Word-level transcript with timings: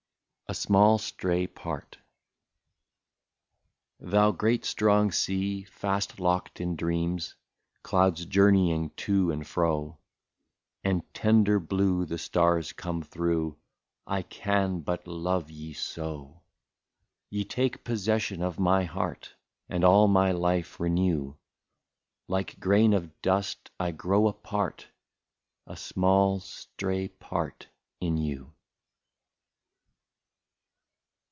138 0.47 0.57
A 0.57 0.67
SMALL 0.67 0.97
STRAY 0.97 1.47
PART. 1.47 1.97
Thou 4.01 4.31
great 4.33 4.65
strong 4.65 5.09
sea, 5.09 5.63
fast 5.63 6.19
locked 6.19 6.59
in 6.59 6.75
dreams, 6.75 7.35
Clouds 7.83 8.25
journeying 8.25 8.89
to 8.97 9.31
and 9.31 9.47
fro, 9.47 9.97
And 10.83 11.03
tender 11.13 11.57
blue 11.57 12.03
the 12.05 12.17
stars 12.17 12.73
come 12.73 13.01
through,— 13.01 13.57
I 14.07 14.23
can 14.23 14.81
but 14.81 15.07
love 15.07 15.49
ye 15.49 15.71
so! 15.71 16.41
Ye 17.29 17.45
take 17.45 17.85
possession 17.85 18.41
of 18.43 18.59
my 18.59 18.83
heart, 18.83 19.33
And 19.69 19.85
all 19.85 20.09
my 20.09 20.33
life 20.33 20.81
renew; 20.81 21.35
Like 22.27 22.59
grain 22.59 22.91
of 22.91 23.21
dust, 23.21 23.71
I 23.79 23.91
grow 23.91 24.27
a 24.27 24.33
part, 24.33 24.89
A 25.65 25.77
small 25.77 26.41
stray 26.41 27.07
part 27.07 27.67
in 28.01 28.17
you. 28.17 28.51